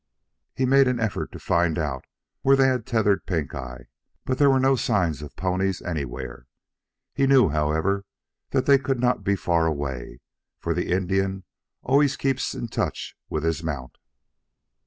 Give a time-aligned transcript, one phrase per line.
[0.55, 2.05] He made an effort to find out
[2.41, 3.85] where they had tethered Pink eye,
[4.25, 6.47] but there were no signs of ponies anywhere.
[7.13, 8.05] He knew, however,
[8.49, 10.21] that they could not be far away,
[10.57, 11.43] for the Indian
[11.83, 13.99] always keeps in touch with his mount.